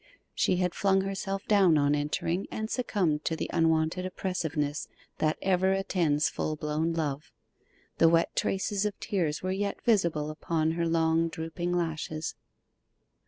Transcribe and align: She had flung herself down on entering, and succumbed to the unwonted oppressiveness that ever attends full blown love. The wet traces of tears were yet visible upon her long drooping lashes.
She 0.33 0.55
had 0.55 0.73
flung 0.73 1.01
herself 1.01 1.45
down 1.45 1.77
on 1.77 1.93
entering, 1.93 2.47
and 2.49 2.71
succumbed 2.71 3.23
to 3.25 3.35
the 3.35 3.51
unwonted 3.53 4.03
oppressiveness 4.03 4.87
that 5.19 5.37
ever 5.43 5.73
attends 5.73 6.27
full 6.27 6.55
blown 6.55 6.91
love. 6.91 7.31
The 7.99 8.09
wet 8.09 8.35
traces 8.35 8.83
of 8.83 8.99
tears 8.99 9.43
were 9.43 9.51
yet 9.51 9.79
visible 9.83 10.31
upon 10.31 10.71
her 10.71 10.87
long 10.87 11.27
drooping 11.27 11.77
lashes. 11.77 12.33